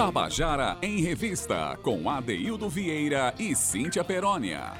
[0.00, 4.72] Tabajara em Revista, com Adeildo Vieira e Cíntia Perónia.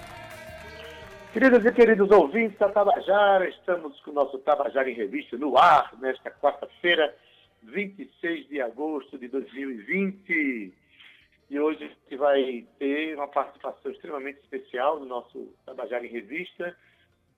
[1.32, 5.92] Queridas e queridos ouvintes da Tabajara, estamos com o nosso Tabajara em Revista no ar,
[6.00, 7.14] nesta quarta-feira,
[7.62, 10.72] 26 de agosto de 2020.
[11.50, 16.74] E hoje a gente vai ter uma participação extremamente especial no nosso Tabajara em Revista,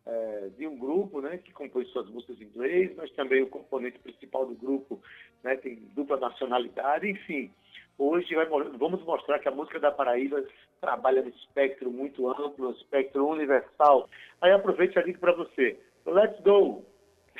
[0.06, 3.98] é, de um grupo né, que compõe suas músicas em inglês, mas também o componente
[3.98, 5.00] principal do grupo
[5.42, 7.52] né, tem dupla nacionalidade, enfim.
[7.98, 10.42] Hoje vai, vamos mostrar que a música da Paraíba
[10.80, 14.08] trabalha no espectro muito amplo, espectro universal.
[14.40, 15.78] Aí aproveite a dica para você.
[16.06, 16.84] Let's go!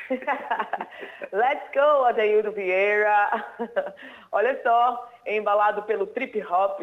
[1.32, 3.54] Let's go, Adeildo Vieira.
[4.30, 6.80] Olha só, embalado pelo trip hop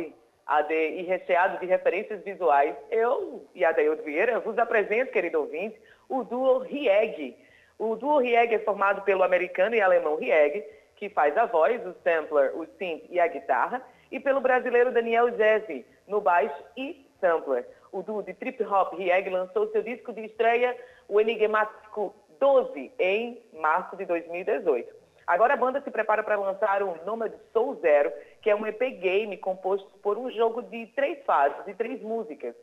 [0.50, 6.24] AD, e recheado de referências visuais, eu e Adeildo Vieira vos apresento, querido ouvinte, o
[6.24, 7.38] duo Rieg.
[7.78, 11.94] O duo Rieg é formado pelo americano e alemão Rieg, que faz a voz, o
[12.04, 13.80] sampler, o synth e a guitarra,
[14.12, 17.68] e pelo brasileiro Daniel Jesse, no baixo e sampler.
[17.92, 20.76] O duo de trip hop Rieg lançou seu disco de estreia,
[21.08, 24.99] o enigmático 12, em março de 2018.
[25.30, 28.80] Agora a banda se prepara para lançar o Nomad Soul Zero, que é um EP
[29.00, 32.56] game composto por um jogo de três fases e três músicas.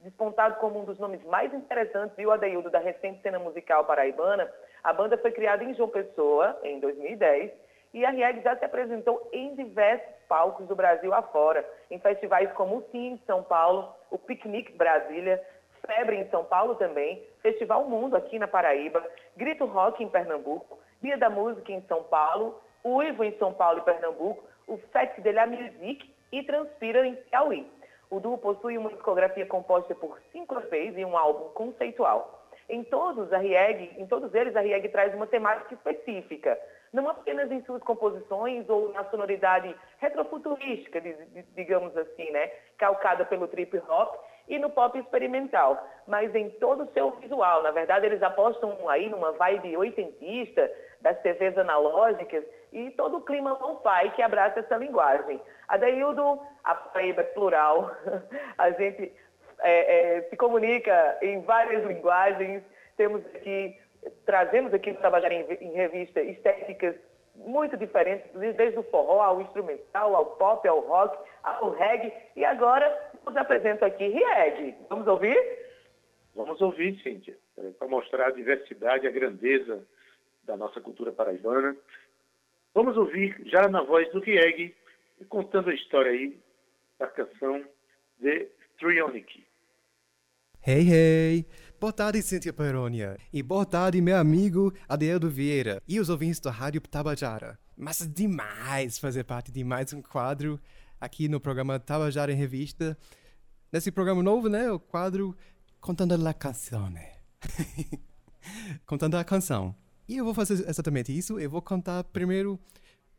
[0.00, 4.50] Despontado como um dos nomes mais interessantes, viu, Adeildo, da recente cena musical paraibana,
[4.82, 7.52] a banda foi criada em João Pessoa, em 2010,
[7.92, 12.78] e a Rieg já se apresentou em diversos palcos do Brasil afora, em festivais como
[12.78, 15.44] o Sim, São Paulo, o Picnic Brasília,
[15.86, 21.18] Febre em São Paulo também, Festival Mundo aqui na Paraíba, Grito Rock em Pernambuco, Dia
[21.18, 25.46] da Música em São Paulo, Uivo em São Paulo e Pernambuco, o Fest de la
[25.46, 27.70] Musique e Transpira em Piauí.
[28.10, 32.48] O duo possui uma discografia composta por cinco EPs e um álbum conceitual.
[32.70, 36.58] Em todos, a Rieg, em todos eles, a Rieg traz uma temática específica,
[36.90, 41.02] não apenas em suas composições ou na sonoridade retrofuturística,
[41.54, 42.46] digamos assim, né,
[42.78, 44.16] calcada pelo trip hop
[44.48, 47.62] e no pop experimental, mas em todo o seu visual.
[47.62, 50.70] Na verdade, eles apostam aí numa vibe oitentista,
[51.04, 52.42] das TVs analógicas
[52.72, 55.38] e todo o clima lo-fi que abraça essa linguagem.
[55.68, 57.94] A Daildo, a Paraíba é plural,
[58.56, 59.12] a gente
[59.60, 62.62] é, é, se comunica em várias linguagens,
[62.96, 63.78] temos aqui,
[64.24, 66.96] trazemos aqui no Trabalhar em, em Revista estéticas
[67.36, 73.12] muito diferentes, desde o forró ao instrumental, ao pop, ao rock, ao reggae, e agora
[73.26, 74.74] nos apresento aqui reggae.
[74.88, 75.36] Vamos ouvir?
[76.34, 77.36] Vamos ouvir, Cíntia,
[77.78, 79.84] para mostrar a diversidade, a grandeza
[80.46, 81.76] da nossa cultura paraibana.
[82.74, 84.74] Vamos ouvir, já na voz do Rieg,
[85.28, 86.38] contando a história aí
[86.98, 87.64] da canção
[88.18, 89.44] de Trionic.
[90.66, 91.46] Hey, hey!
[91.78, 93.18] Boa tarde, Cíntia Perônia.
[93.32, 97.58] E boa tarde, meu amigo Adeildo Vieira e os ouvintes da Rádio Tabajara.
[97.76, 100.58] Mas demais fazer parte de mais um quadro
[101.00, 102.96] aqui no programa Tabajara em Revista.
[103.70, 104.70] Nesse programa novo, né?
[104.70, 105.36] O quadro
[105.80, 107.06] Contando a Canzone.
[108.86, 109.76] Contando a canção.
[110.08, 111.38] E eu vou fazer exatamente isso.
[111.38, 112.58] Eu vou contar primeiro.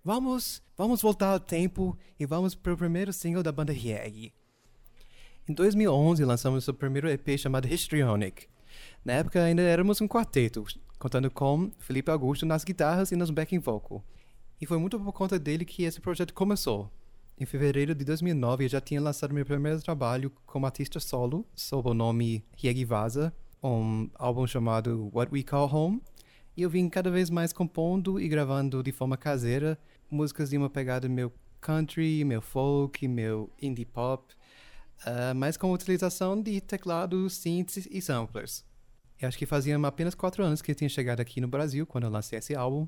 [0.03, 4.31] Vamos, vamos voltar ao tempo e vamos para o primeiro single da banda Rieg.
[5.47, 8.47] Em 2011 lançamos o primeiro EP chamado Histrionic.
[9.03, 10.63] Na época ainda éramos um quarteto,
[10.99, 14.03] contando com Felipe Augusto nas guitarras e nos backing vocal.
[14.59, 16.91] E foi muito por conta dele que esse projeto começou.
[17.37, 21.89] Em fevereiro de 2009 eu já tinha lançado meu primeiro trabalho como artista solo, sob
[21.89, 26.01] o nome Rieg Vaza, um álbum chamado What We Call Home,
[26.55, 29.77] e eu vim cada vez mais compondo e gravando de forma caseira
[30.09, 34.33] músicas de uma pegada meu country, meu folk, meu indie pop,
[35.01, 38.63] uh, mas com utilização de teclados, synths e samplers.
[39.19, 42.03] Eu acho que fazia apenas quatro anos que eu tinha chegado aqui no Brasil quando
[42.03, 42.87] eu lancei esse álbum.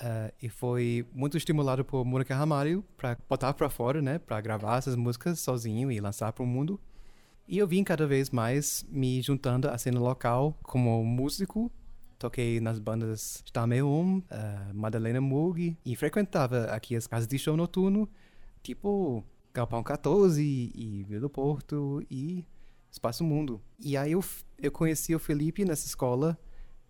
[0.00, 4.78] Uh, e foi muito estimulado por Mônica Ramalho para botar para fora, né, para gravar
[4.78, 6.80] essas músicas sozinho e lançar para o mundo.
[7.46, 11.72] E eu vim cada vez mais me juntando à cena local como músico
[12.18, 18.08] Toquei nas bandas Stameum, uh, Madalena Mug e frequentava aqui as casas de show noturno,
[18.62, 19.24] tipo
[19.54, 22.44] Galpão 14 e Vila do Porto e
[22.90, 23.60] Espaço Mundo.
[23.78, 24.24] E aí eu,
[24.60, 26.36] eu conheci o Felipe nessa escola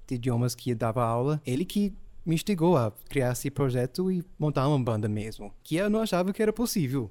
[0.07, 1.41] de idiomas que dava aula.
[1.45, 5.91] Ele que me instigou a criar esse projeto e montar uma banda mesmo, que eu
[5.91, 7.11] não achava que era possível.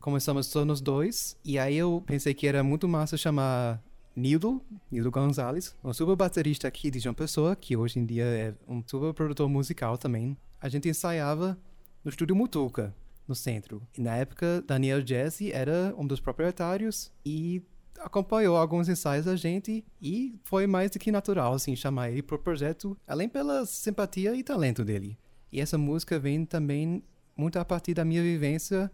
[0.00, 3.82] Começamos só nos dois, e aí eu pensei que era muito massa chamar
[4.18, 4.60] Nildo,
[4.90, 8.82] Nildo Gonzalez, um super baterista aqui de João Pessoa, que hoje em dia é um
[8.84, 10.36] super produtor musical também.
[10.60, 11.56] A gente ensaiava
[12.04, 12.92] no estúdio Mutuca,
[13.28, 13.80] no centro.
[13.96, 17.62] E na época, Daniel Jesse era um dos proprietários e
[18.00, 22.40] acompanhou alguns ensaios da gente e foi mais do que natural assim chamar ele pro
[22.40, 25.16] projeto, além pela simpatia e talento dele.
[25.52, 27.04] E essa música vem também
[27.36, 28.90] muito a partir da minha vivência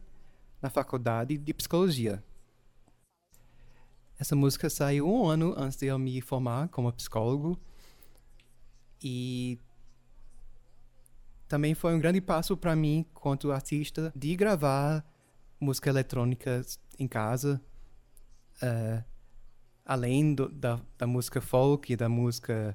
[0.61, 2.23] na faculdade de psicologia.
[4.25, 7.61] Essa música saiu um ano antes de eu me formar como psicólogo
[9.03, 9.59] e
[11.47, 15.05] também foi um grande passo para mim, quanto artista, de gravar
[15.61, 16.63] música eletrônica
[16.99, 17.61] em casa,
[18.63, 19.05] uh,
[19.85, 22.75] além do, da, da música folk e da música,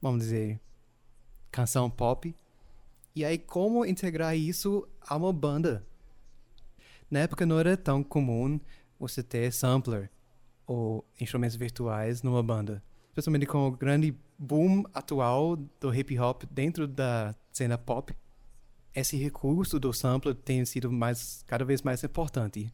[0.00, 0.58] vamos dizer,
[1.52, 2.34] canção pop.
[3.14, 5.86] E aí, como integrar isso a uma banda?
[7.08, 8.58] Na época não era tão comum
[8.98, 10.10] você ter sampler
[10.66, 12.82] ou instrumentos virtuais numa banda.
[13.08, 18.14] Especialmente com o grande boom atual do hip hop dentro da cena pop,
[18.94, 22.72] esse recurso do sampler tem sido mais, cada vez mais importante.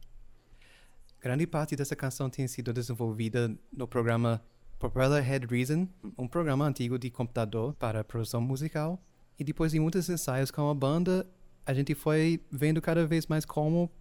[1.21, 4.41] Grande parte dessa canção tem sido desenvolvida no programa
[4.79, 5.87] Propeller Head Reason,
[6.17, 8.97] um programa antigo de computador para produção musical.
[9.37, 11.27] E depois de muitos ensaios com a banda,
[11.65, 13.91] a gente foi vendo cada vez mais como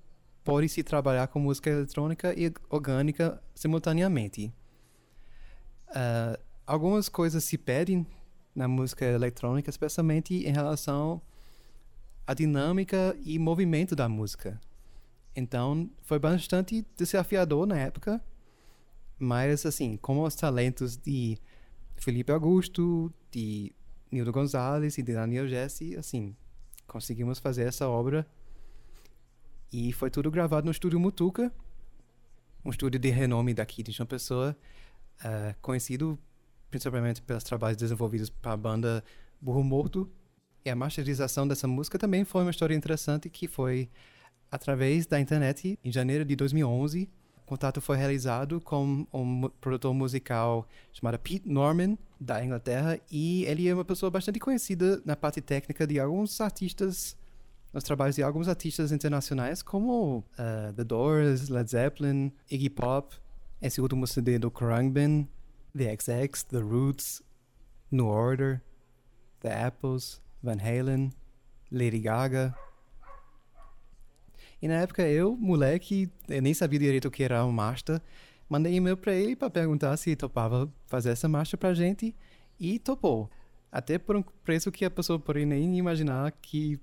[0.48, 4.50] pode se trabalhar com música eletrônica e orgânica simultaneamente.
[5.90, 8.06] Uh, algumas coisas se pedem
[8.54, 11.20] na música eletrônica, especialmente em relação
[12.26, 14.58] à dinâmica e movimento da música.
[15.36, 18.18] Então, foi bastante desafiador na época,
[19.18, 21.36] mas assim, com os talentos de
[21.94, 23.70] Felipe Augusto, de
[24.10, 26.34] Nildo Gonzalez e de Daniel Jesse, assim,
[26.86, 28.26] conseguimos fazer essa obra
[29.72, 31.52] e foi tudo gravado no estúdio Mutuca,
[32.64, 34.56] um estúdio de renome daqui de João Pessoa,
[35.20, 36.18] uh, conhecido
[36.70, 39.04] principalmente pelos trabalhos desenvolvidos para a banda
[39.40, 40.10] Burro Morto.
[40.64, 43.88] E a masterização dessa música também foi uma história interessante que foi
[44.50, 47.08] através da internet em janeiro de 2011.
[47.36, 53.66] O contato foi realizado com um produtor musical chamado Pete Norman, da Inglaterra, e ele
[53.66, 57.16] é uma pessoa bastante conhecida na parte técnica de alguns artistas,
[57.78, 63.14] nos trabalhos de alguns artistas internacionais, como uh, The Doors, Led Zeppelin, Iggy Pop,
[63.62, 65.28] esse último CD do Khruangbin,
[65.76, 67.22] The XX, The Roots,
[67.92, 68.60] New Order,
[69.40, 71.12] The Apples, Van Halen,
[71.70, 72.52] Lady Gaga.
[74.60, 78.02] E na época eu, moleque, eu nem sabia direito o que era uma marcha,
[78.48, 82.12] mandei e-mail para ele para perguntar se topava fazer essa marcha pra gente
[82.58, 83.30] e topou.
[83.70, 86.80] Até por um preço que a pessoa poderia nem imaginar que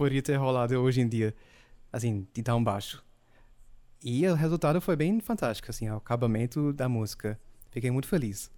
[0.00, 1.34] poderia ter rolado hoje em dia,
[1.92, 3.04] assim, de tão baixo.
[4.02, 7.38] E o resultado foi bem fantástico, assim, o acabamento da música.
[7.70, 8.50] Fiquei muito feliz.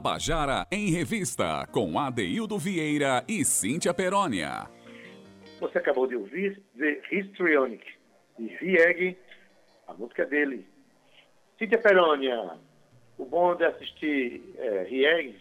[0.00, 4.66] Tabajara em Revista, com Adeildo Vieira e Cíntia Perónia.
[5.60, 7.84] Você acabou de ouvir The Histrionic,
[8.38, 9.18] de Vieg,
[9.86, 10.66] a música dele.
[11.58, 12.56] Cíntia Perônia,
[13.18, 15.34] o bom de assistir é,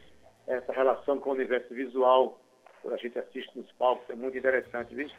[0.48, 2.38] essa relação com o universo visual,
[2.82, 5.10] quando a gente assiste nos palcos, é muito interessante, viu?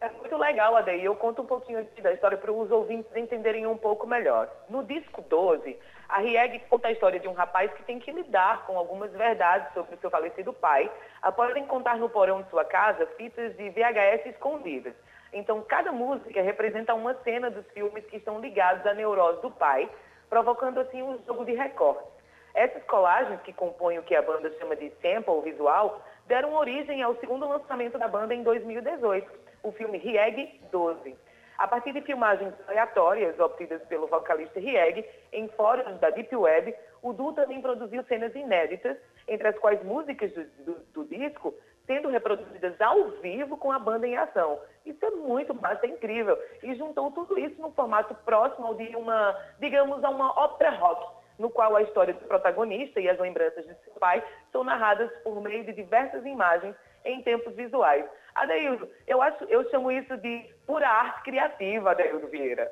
[0.00, 1.02] É muito legal, Ade.
[1.02, 4.48] Eu conto um pouquinho da história para os ouvintes entenderem um pouco melhor.
[4.68, 8.66] No disco 12, a Rieg conta a história de um rapaz que tem que lidar
[8.66, 10.90] com algumas verdades sobre o seu falecido pai,
[11.22, 14.94] após encontrar no porão de sua casa fitas de VHS escondidas.
[15.32, 19.88] Então, cada música representa uma cena dos filmes que estão ligados à neurose do pai,
[20.28, 22.06] provocando assim um jogo de recortes.
[22.54, 27.16] Essas colagens, que compõem o que a banda chama de sample visual, deram origem ao
[27.16, 31.16] segundo lançamento da banda em 2018, o filme Rieg 12.
[31.58, 37.12] A partir de filmagens aleatórias obtidas pelo vocalista Rieg em fóruns da Deep Web, o
[37.12, 38.96] duo também produziu cenas inéditas,
[39.26, 41.54] entre as quais músicas do, do- do disco
[41.86, 44.58] sendo reproduzidas ao vivo com a banda em ação.
[44.84, 46.36] Isso é muito massa, é incrível.
[46.62, 51.06] E juntou tudo isso num formato próximo de uma, digamos, a uma ópera rock,
[51.38, 54.20] no qual a história do protagonista e as lembranças de seu pai
[54.50, 56.74] são narradas por meio de diversas imagens
[57.06, 58.04] em tempos visuais.
[58.34, 62.70] Adeildo, eu, acho, eu chamo isso de pura arte criativa, Adeildo Vieira.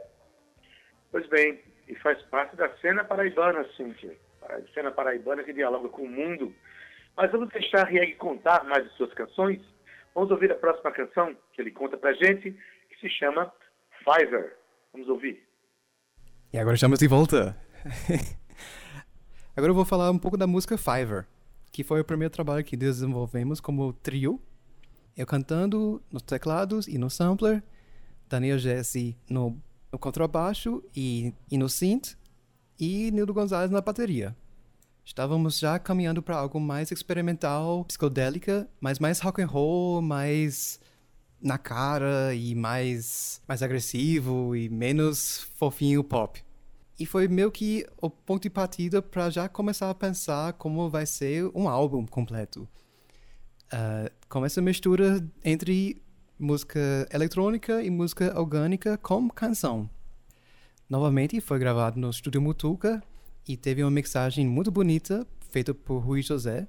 [1.11, 4.17] Pois bem, e faz parte da cena paraibana, Cíntia.
[4.43, 6.55] A cena paraibana que dialoga com o mundo.
[7.17, 9.61] Mas vamos deixar Rieg contar mais de suas canções.
[10.15, 12.53] Vamos ouvir a próxima canção que ele conta pra gente,
[12.89, 13.53] que se chama
[14.05, 14.53] Fiverr.
[14.93, 15.43] Vamos ouvir.
[16.53, 17.57] E agora estamos de volta.
[19.57, 21.27] agora eu vou falar um pouco da música Fiverr,
[21.75, 24.41] que foi o primeiro trabalho que desenvolvemos como trio.
[25.17, 27.65] Eu cantando nos teclados e no sampler,
[28.29, 32.15] Daniel Jesse no, no contrabaixo e, e no synth,
[32.79, 34.37] e Nildo Gonzalez na bateria.
[35.05, 40.79] Estávamos já caminhando para algo mais experimental, psicodélica, mas mais rock and roll, mais
[41.43, 46.41] na cara e mais mais agressivo e menos fofinho pop.
[46.99, 51.07] E foi meio que o ponto de partida para já começar a pensar como vai
[51.07, 52.69] ser um álbum completo.
[53.73, 56.01] Ah, com essa mistura entre
[56.39, 59.91] música eletrônica e música orgânica com canção.
[60.89, 63.03] Novamente foi gravado no Estúdio Mutuca
[63.49, 66.69] e teve uma mixagem muito bonita feita por Rui José.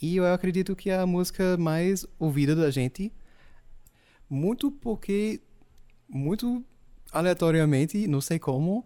[0.00, 3.12] E eu acredito que é a música mais ouvida da gente,
[4.30, 5.40] muito porque,
[6.08, 6.64] muito
[7.12, 8.84] aleatoriamente, não sei como,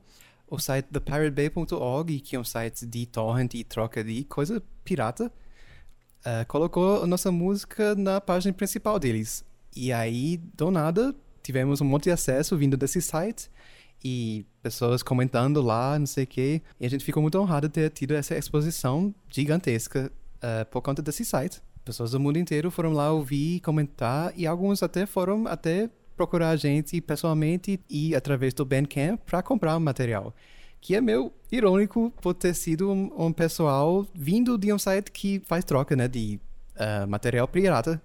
[0.53, 5.33] o site thepiratebay.org, que é um site de torrent e troca de coisa pirata,
[6.27, 9.43] eh, colocou a nossa música na página principal deles.
[9.75, 13.51] E aí, do nada, tivemos um monte de acesso vindo desse site
[14.05, 16.61] e pessoas comentando lá, não sei o quê.
[16.79, 21.01] E a gente ficou muito honrado de ter tido essa exposição gigantesca eh, por conta
[21.01, 21.63] desse site.
[21.83, 26.57] Pessoas do mundo inteiro foram lá ouvir, comentar e alguns até foram até procurar a
[26.57, 30.35] gente pessoalmente e através do Bandcamp para comprar o material.
[30.81, 35.41] Que é meio irônico por ter sido um, um pessoal vindo de um site que
[35.45, 36.41] faz troca, né, de
[36.77, 38.03] ah, material pirata.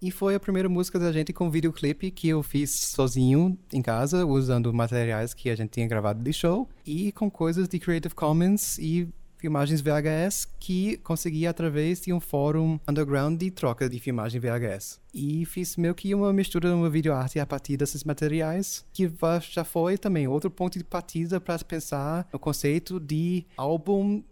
[0.00, 4.26] E foi a primeira música da gente com videoclipe que eu fiz sozinho em casa,
[4.26, 8.76] usando materiais que a gente tinha gravado de show e com coisas de Creative Commons
[8.78, 9.08] e
[9.44, 14.98] filmagens VHS que consegui através de um fórum underground de troca de filmagem VHS.
[15.12, 19.12] E fiz meio que uma mistura de uma videoarte a partir desses materiais, que
[19.50, 24.22] já foi também outro ponto de partida para pensar no conceito de álbum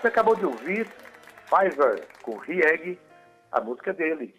[0.00, 0.86] Você acabou de ouvir
[1.44, 2.98] Fiverr com Rieg,
[3.52, 4.34] a música dele.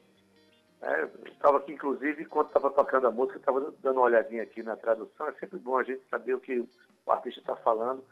[0.81, 4.75] É, estava aqui, inclusive, enquanto estava tocando a música, estava dando uma olhadinha aqui na
[4.75, 5.27] tradução.
[5.27, 6.61] É sempre bom a gente saber o que
[7.05, 8.03] o artista está falando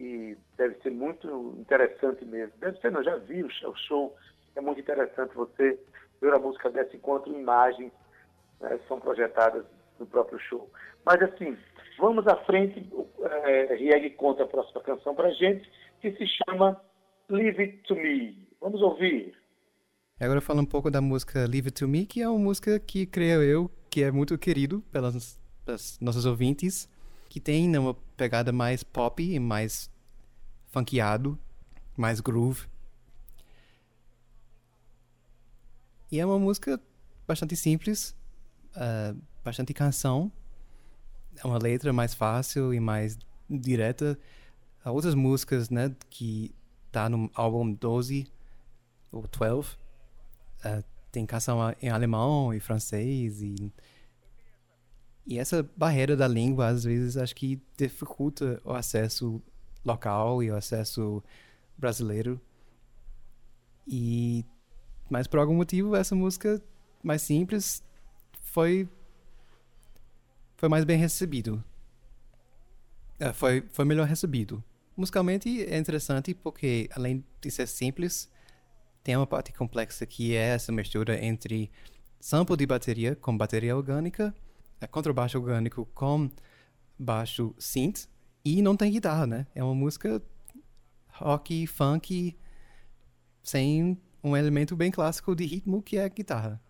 [0.00, 2.54] e deve ser muito interessante mesmo.
[2.58, 4.16] Deve ser, não, já vi o show,
[4.56, 5.78] é muito interessante você
[6.20, 7.92] ver a música dessa enquanto imagens
[8.60, 9.64] né, são projetadas
[9.96, 10.68] no próprio show.
[11.04, 11.56] Mas assim,
[12.00, 12.84] vamos à frente,
[13.22, 16.80] é, Rieg conta a próxima canção para gente, que se chama
[17.28, 18.48] Leave It To Me.
[18.60, 19.34] Vamos ouvir.
[20.18, 23.06] Agora fala um pouco da música Leave It To Me, que é uma música que,
[23.06, 26.88] creio eu, que é muito querido pelas, pelas nossos ouvintes,
[27.28, 29.90] que tem uma pegada mais pop e mais
[30.68, 31.38] funkeado,
[31.96, 32.66] mais groove.
[36.12, 36.80] E é uma música
[37.26, 38.16] bastante simples,
[38.74, 40.30] uh, bastante canção,
[41.42, 43.16] é uma letra mais fácil e mais
[43.48, 44.18] direta.
[44.82, 46.54] Há outras músicas, né, que
[46.90, 48.26] tá no álbum 12
[49.12, 49.76] ou 12,
[50.64, 53.72] uh, tem canção em alemão e francês e
[55.26, 59.40] e essa barreira da língua às vezes acho que dificulta o acesso
[59.84, 61.22] local e o acesso
[61.76, 62.40] brasileiro.
[63.86, 64.44] E
[65.10, 66.60] mas por algum motivo essa música
[67.02, 67.82] mais simples
[68.42, 68.88] foi
[70.56, 71.62] foi mais bem recebido.
[73.18, 74.64] É, foi foi melhor recebido
[75.00, 78.30] musicalmente é interessante porque além de ser simples
[79.02, 81.70] tem uma parte complexa que é essa mistura entre
[82.20, 84.34] sample de bateria com bateria orgânica,
[84.78, 86.30] é contrabaixo orgânico com
[86.98, 88.08] baixo synth
[88.44, 89.46] e não tem guitarra, né?
[89.54, 90.22] É uma música
[91.14, 92.36] rock, funk,
[93.42, 96.60] sem um elemento bem clássico de ritmo que é a guitarra.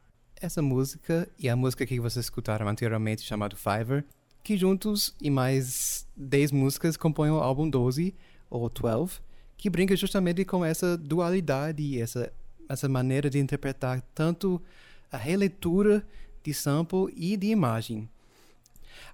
[0.40, 4.04] Essa música e a música que vocês escutaram anteriormente chamado Fiverr,
[4.42, 8.14] que juntos e mais 10 músicas compõem o álbum 12
[8.48, 9.20] ou 12,
[9.56, 12.32] que brinca justamente com essa dualidade, essa,
[12.68, 14.60] essa maneira de interpretar tanto
[15.12, 16.04] a releitura
[16.42, 18.08] de sample e de imagem.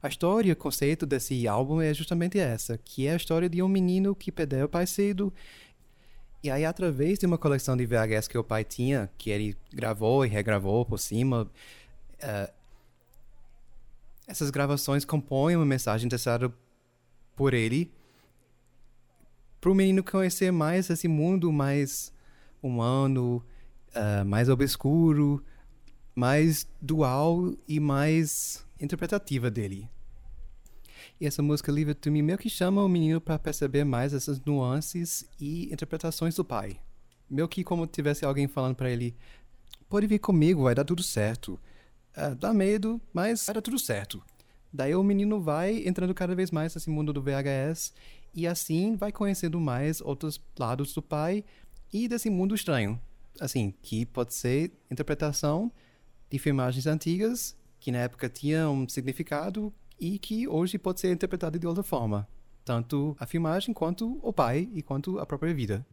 [0.03, 3.69] A história, o conceito desse álbum é justamente essa, que é a história de um
[3.69, 5.33] menino que perdeu o pai cedo
[6.47, 10.25] e aí, através de uma coleção de VHS que o pai tinha, que ele gravou
[10.25, 11.51] e regravou por cima,
[12.21, 12.53] eh,
[14.27, 16.53] essas gravações compõem uma mensagem deixada
[17.35, 17.93] por ele
[19.61, 22.13] para o menino conhecer mais esse mundo mais
[22.63, 23.45] humano,
[23.95, 25.45] eh, mais obscuro,
[26.15, 29.89] mais dual e mais interpretativa dele.
[31.21, 34.13] E essa música Leave It To Me meio que chama o menino para perceber mais
[34.13, 36.79] essas nuances e interpretações do pai.
[37.29, 39.17] Meio que como tivesse alguém falando para ele:
[39.89, 41.59] pode vir comigo, vai dar tudo certo.
[42.17, 44.23] Ah, dá medo, mas dar tudo certo.
[44.73, 47.93] Daí o menino vai entrando cada vez mais nesse mundo do VHS
[48.35, 51.45] e assim vai conhecendo mais outros lados do pai
[51.93, 52.99] e desse mundo estranho.
[53.39, 55.71] Assim, que pode ser interpretação
[56.31, 61.59] de filmagens antigas que na época tinham um significado e que hoje pode ser interpretado
[61.59, 62.27] de outra forma.
[62.65, 65.87] Tanto a filmagem quanto o pai e quanto a própria vida.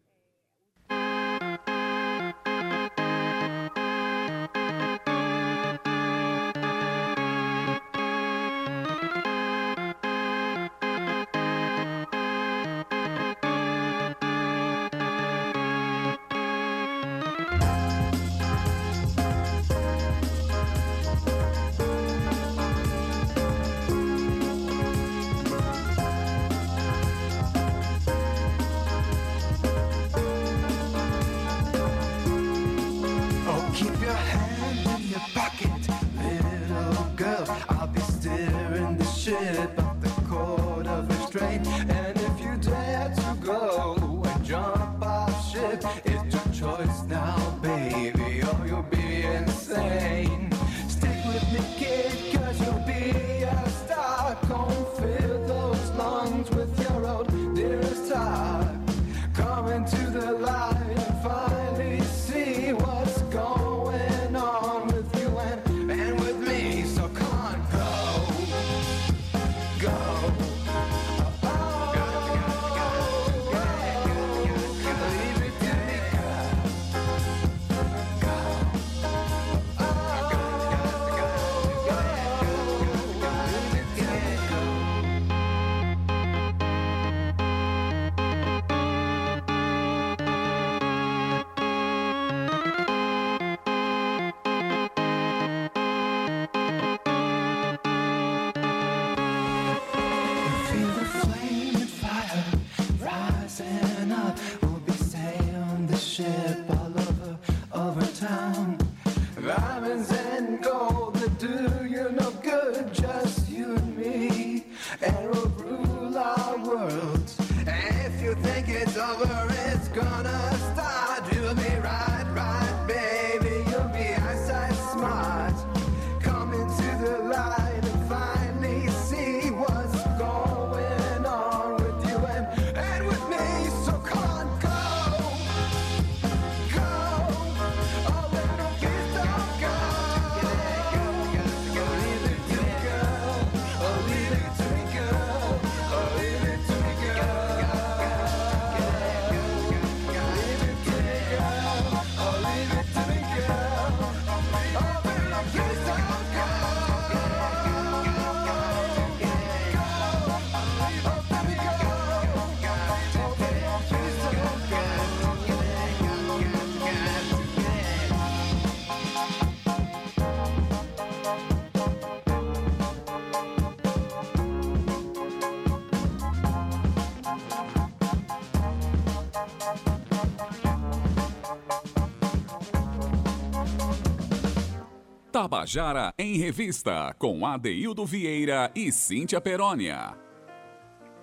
[185.64, 190.14] Tabajara em Revista, com Adeildo Vieira e Cíntia Perónia.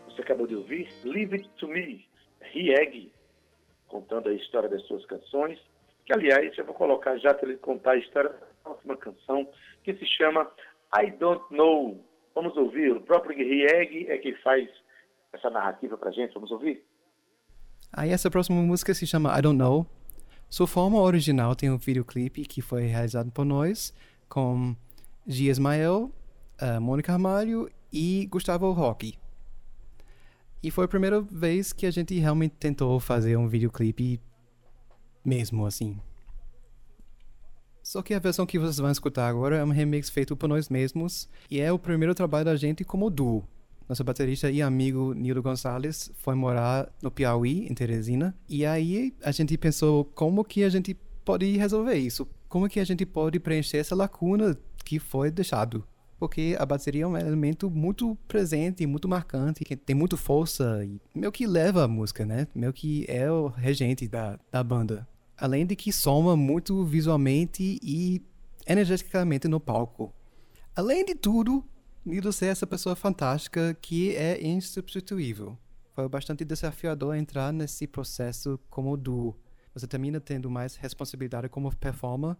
[0.06, 2.06] Você acabou de ouvir Leave It To Me,
[2.40, 3.12] Rieg,
[3.86, 5.58] contando a história das suas canções,
[6.06, 9.46] que aliás eu vou colocar já para ele contar a história da próxima canção,
[9.84, 10.50] que se chama
[10.98, 12.02] I Don't Know.
[12.34, 14.70] Vamos ouvir, o próprio Rieg é quem faz
[15.34, 16.82] essa narrativa pra gente, vamos ouvir?
[17.92, 19.86] Aí essa próxima música se chama I Don't Know.
[20.48, 23.94] Sua forma original tem um videoclipe que foi realizado por nós
[24.30, 24.74] com
[25.26, 26.10] Gia Ismael,
[26.80, 29.18] Mônica Ramalho e Gustavo Roque.
[30.62, 34.20] E foi a primeira vez que a gente realmente tentou fazer um videoclipe
[35.24, 35.98] mesmo assim.
[37.82, 40.68] Só que a versão que vocês vão escutar agora é um remix feito por nós
[40.68, 43.44] mesmos e é o primeiro trabalho da gente como duo.
[43.88, 49.32] Nosso baterista e amigo Nildo Gonçalves foi morar no Piauí, em Teresina, e aí a
[49.32, 53.78] gente pensou como que a gente pode resolver isso, como que a gente pode preencher
[53.78, 55.86] essa lacuna que foi deixado.
[56.18, 61.00] Porque a bateria é um elemento muito presente, muito marcante, que tem muito força e
[61.14, 62.46] meio que leva a música, né?
[62.54, 65.08] Meio que é o regente da, da banda.
[65.38, 68.20] Além de que soma muito visualmente e
[68.66, 70.12] energeticamente no palco.
[70.76, 71.64] Além de tudo,
[72.04, 75.56] Nildo ser essa pessoa fantástica que é insubstituível.
[75.94, 79.36] Foi bastante desafiador entrar nesse processo como duo.
[79.74, 82.36] Você termina tendo mais responsabilidade como performer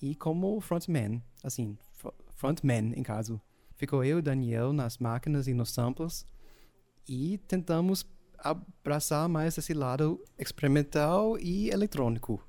[0.00, 3.40] e como frontman, assim, fr- frontman em caso.
[3.76, 6.26] Ficou eu e Daniel nas máquinas e nos samples
[7.08, 8.04] e tentamos
[8.38, 12.42] abraçar mais esse lado experimental e eletrônico.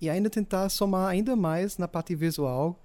[0.00, 2.80] E ainda tentar somar ainda mais na parte visual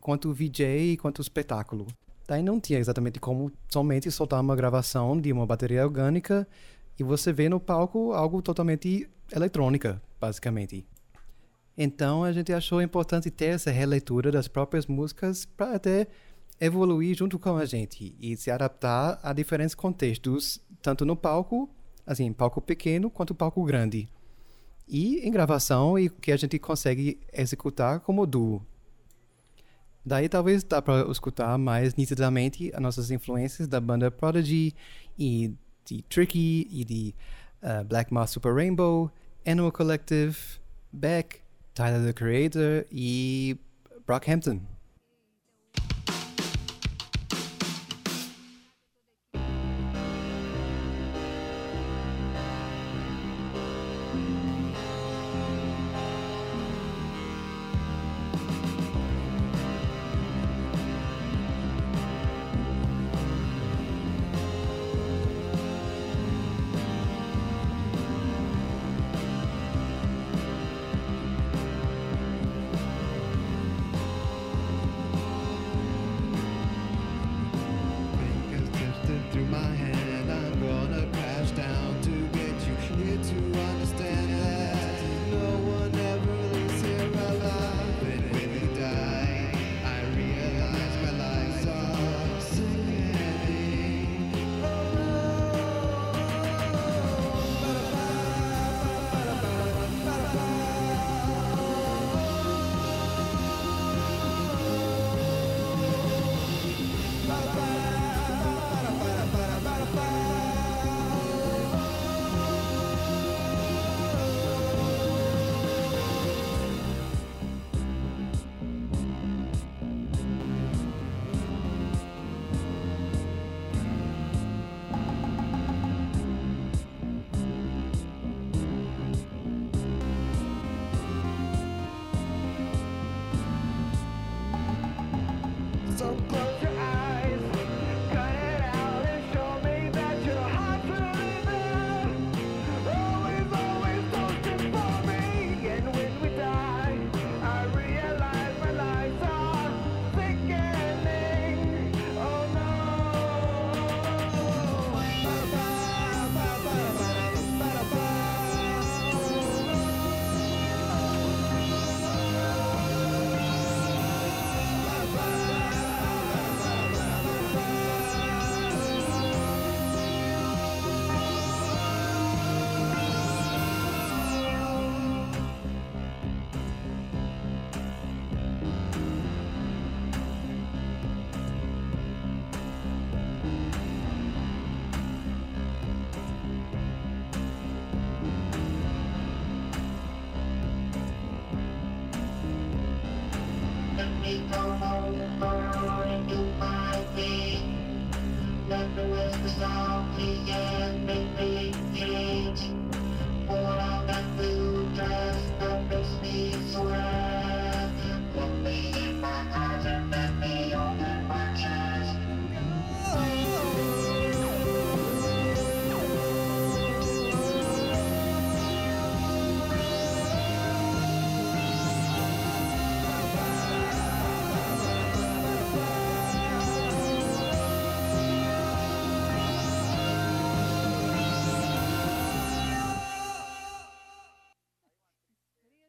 [0.00, 1.86] quanto VJ e quanto espetáculo.
[2.26, 6.46] Daí não tinha exatamente como somente soltar uma gravação de uma bateria orgânica
[6.98, 10.84] e você vê no palco algo totalmente eletrônica, basicamente.
[11.76, 16.08] Então a gente achou importante ter essa releitura das próprias músicas para até
[16.60, 21.70] evoluir junto com a gente e se adaptar a diferentes contextos, tanto no palco,
[22.04, 24.08] assim, palco pequeno quanto palco grande.
[24.88, 28.66] E em gravação e que a gente consegue executar como duo.
[30.04, 34.74] Daí talvez dá para escutar mais nitidamente as nossas influências da banda Prodigy
[35.18, 35.54] e
[35.84, 37.14] de Tricky e de
[37.62, 39.10] uh, Black Mass Super Rainbow,
[39.48, 40.60] Animal Collective,
[40.92, 41.40] Beck,
[41.74, 43.54] Tyler the Creator e
[44.06, 44.60] Brockhampton.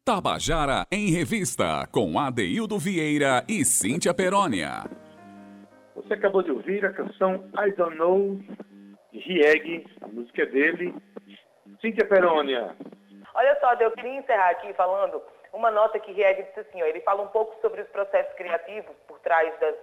[0.10, 4.89] Tabajara em Revista, com Adeildo Vieira e Cíntia Perónia.
[5.93, 8.39] Você acabou de ouvir a canção I Don't Know,
[9.13, 10.95] de Rieg, a música é dele.
[11.80, 12.76] Cíntia Perônia,
[13.36, 15.22] Olha só, eu queria encerrar aqui falando
[15.54, 18.95] uma nota que Rieg disse assim, ó, ele fala um pouco sobre os processos criativos
[19.08, 19.76] por trás das,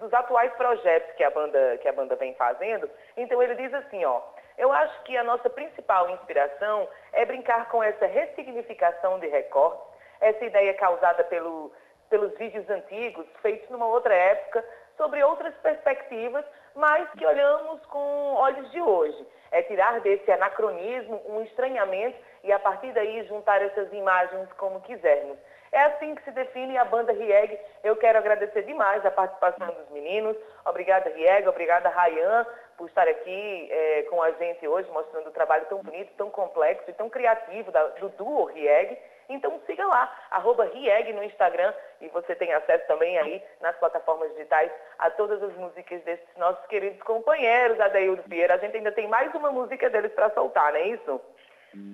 [0.00, 2.90] dos atuais projetos que a, banda, que a banda vem fazendo.
[3.16, 4.22] Então ele diz assim, ó,
[4.58, 9.86] eu acho que a nossa principal inspiração é brincar com essa ressignificação de recortes,
[10.20, 11.72] essa ideia causada pelo,
[12.10, 14.64] pelos vídeos antigos, feitos numa outra época,
[14.96, 16.44] sobre outras perspectivas,
[16.74, 19.26] mas que olhamos com olhos de hoje.
[19.52, 25.38] É tirar desse anacronismo um estranhamento e a partir daí juntar essas imagens como quisermos.
[25.70, 27.58] É assim que se define a banda Rieg.
[27.84, 30.36] Eu quero agradecer demais a participação dos meninos.
[30.64, 31.46] Obrigada, Rieg.
[31.46, 32.46] Obrigada, Rayan,
[32.78, 36.88] por estar aqui eh, com a gente hoje, mostrando o trabalho tão bonito, tão complexo
[36.88, 38.96] e tão criativo da- do duo Rieg.
[39.28, 44.30] Então siga lá, arroba Rieg no Instagram e você tem acesso também aí nas plataformas
[44.32, 48.54] digitais a todas as músicas desses nossos queridos companheiros, Adaildo Vieira.
[48.54, 51.20] A gente ainda tem mais uma música deles para soltar, não é isso?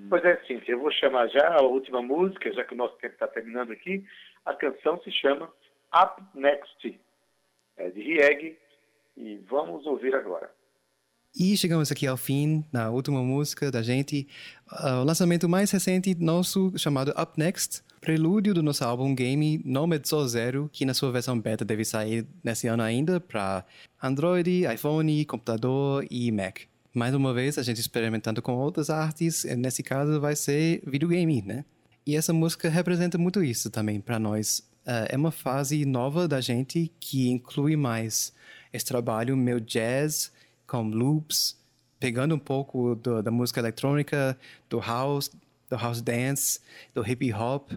[0.09, 3.15] Pois é, Cíntia, eu vou chamar já a última música, já que o nosso tempo
[3.15, 4.05] está terminando aqui.
[4.45, 5.53] A canção se chama
[5.93, 7.01] Up Next,
[7.79, 8.57] é de Rieg,
[9.17, 10.51] e vamos ouvir agora.
[11.37, 14.29] E chegamos aqui ao fim, na última música da gente,
[14.69, 20.07] ah, o lançamento mais recente nosso, chamado Up Next, prelúdio do nosso álbum Game Nomad
[20.07, 23.65] Soul Zero, que na sua versão beta deve sair nesse ano ainda para
[24.01, 26.61] Android, iPhone, computador e Mac.
[26.95, 31.43] Mais uma vez, a gente experimentando com outras artes, eh, nesse caso vai ser videogame,
[31.43, 31.65] né?
[32.07, 34.63] E essa música representa muito isso também para nós.
[34.87, 38.33] Ah, é uma fase nova da gente que inclui mais
[38.73, 40.31] esse trabalho meu jazz
[40.67, 41.57] com loops,
[41.99, 44.37] pegando um pouco do- da música eletrônica,
[44.69, 45.31] do house,
[45.71, 46.61] do house dance,
[46.95, 47.73] do hip hop,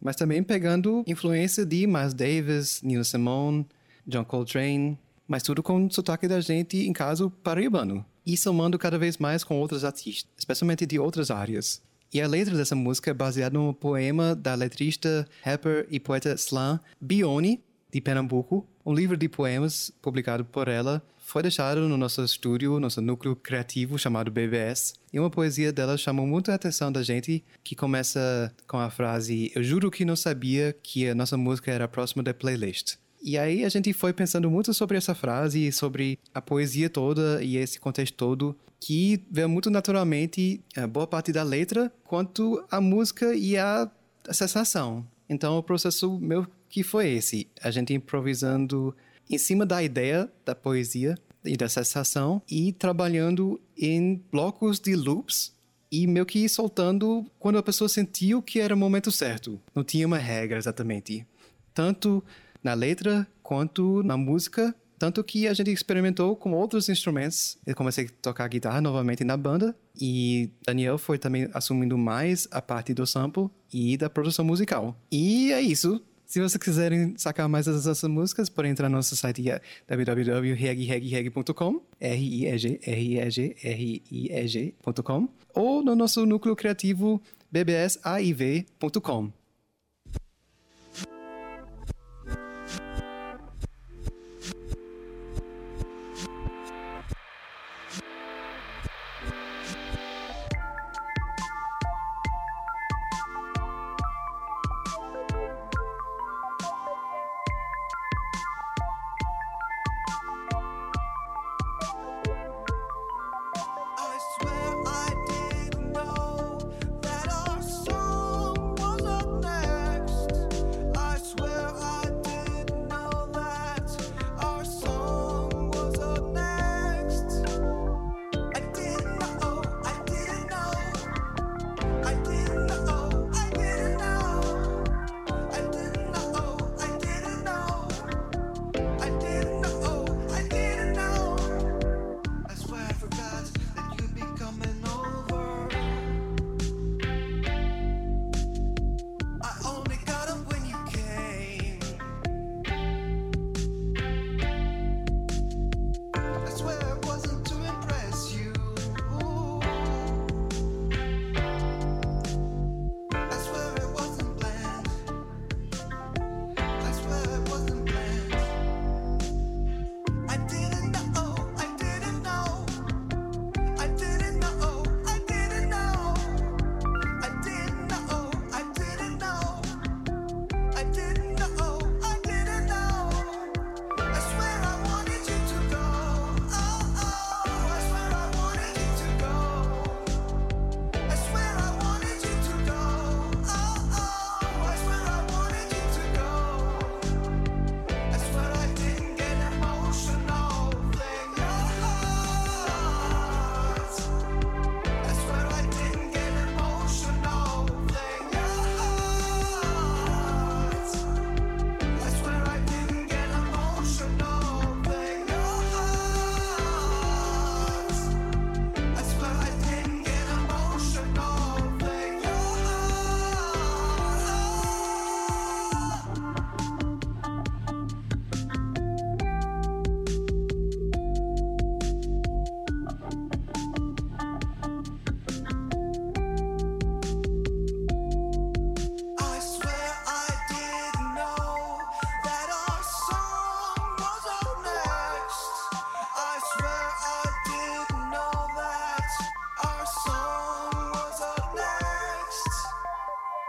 [0.00, 3.66] mas também pegando influência de Miles Davis, Nina Simone,
[4.06, 8.04] John Coltrane, mas tudo com sotaque da gente em caso paraibano.
[8.26, 11.82] E somando cada vez mais com outros artistas, especialmente de outras áreas.
[12.12, 16.78] E a letra dessa música é baseada num poema da letrista, rapper e poeta slam
[17.00, 18.66] Bione, de Pernambuco.
[18.84, 23.98] Um livro de poemas publicado por ela foi deixado no nosso estúdio, nosso núcleo criativo
[23.98, 24.94] chamado BBS.
[25.10, 29.50] E uma poesia dela chamou muito a atenção da gente, que começa com a frase:
[29.54, 32.96] Eu juro que não sabia que a nossa música era próxima da playlist.
[33.22, 37.56] E aí a gente foi pensando muito sobre essa frase, sobre a poesia toda e
[37.56, 43.34] esse contexto todo, que veio muito naturalmente a boa parte da letra, quanto a música
[43.34, 43.90] e a,
[44.28, 45.06] a sensação.
[45.26, 48.94] Então o processo meu que foi esse, a gente improvisando
[49.28, 55.52] em cima da ideia da poesia e da sensação e trabalhando em blocos de loops
[55.90, 59.60] e meio que soltando quando a pessoa sentiu que era o momento certo.
[59.74, 61.26] Não tinha uma regra exatamente.
[61.72, 62.22] Tanto
[62.62, 64.74] na letra quanto na música.
[64.98, 67.58] Tanto que a gente experimentou com outros instrumentos.
[67.66, 69.76] Eu comecei a tocar guitarra novamente na banda.
[70.00, 74.96] E Daniel foi também assumindo mais a parte do sample e da produção musical.
[75.12, 76.02] E é isso.
[76.26, 81.80] Se vocês quiserem sacar mais das nossas músicas, podem entrar no nosso site é www.regreg.com
[82.00, 87.20] R-I-E-G, R-I-E-G, R-I-E-G.com ou no nosso núcleo criativo
[87.50, 89.43] bbsaiv.com.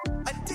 [0.05, 0.54] Until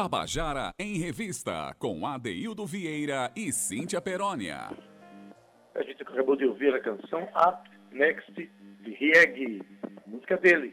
[0.00, 4.68] Tabajara em Revista, com Adeildo Vieira e Cíntia Perónia.
[5.74, 9.60] A gente acabou de ouvir a canção Up Next de Rieg,
[10.06, 10.72] música dele.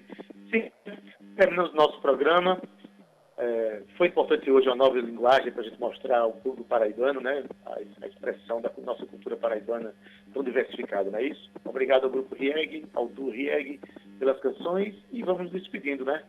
[0.51, 0.71] Sim,
[1.35, 2.61] terminamos nosso programa.
[3.39, 7.45] É, foi importante hoje uma nova linguagem para a gente mostrar ao público paraibano, né?
[7.65, 9.95] A, a expressão da nossa cultura paraibana
[10.35, 11.51] tão diversificada, não é isso?
[11.65, 13.79] Obrigado ao Grupo Rieg, ao Duo Rieg,
[14.19, 16.23] pelas canções e vamos nos despedindo, né?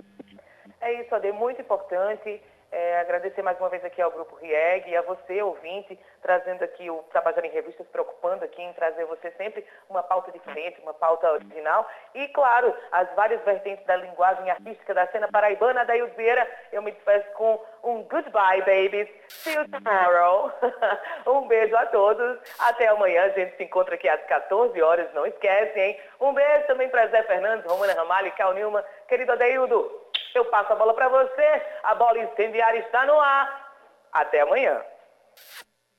[0.80, 2.40] É isso, Ade, muito importante.
[2.72, 6.90] É, agradecer mais uma vez aqui ao Grupo RIEG e a você, ouvinte, trazendo aqui
[6.90, 10.92] o Tabajara em Revista, se preocupando aqui em trazer você sempre uma pauta diferente, uma
[10.92, 11.88] pauta original.
[12.14, 15.84] E, claro, as várias vertentes da linguagem artística da cena paraibana.
[15.84, 19.08] Daí, Vieira, eu me despeço com um goodbye, babies.
[19.28, 20.52] See you tomorrow.
[21.26, 22.38] um beijo a todos.
[22.58, 23.24] Até amanhã.
[23.24, 26.00] A gente se encontra aqui às 14 horas, não esquece, hein?
[26.20, 28.84] Um beijo também para Zé Fernandes, Romana Ramalho e Cal Nilma.
[29.06, 31.62] Querido Adeildo, eu passo a bola para você.
[31.82, 33.74] A bola incendiária está no ar.
[34.12, 34.82] Até amanhã.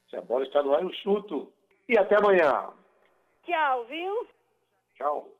[0.09, 1.51] Se a bola está no ar, eu chuto.
[1.87, 2.69] E até amanhã.
[3.43, 4.27] Tchau, viu?
[4.95, 5.36] Tchau.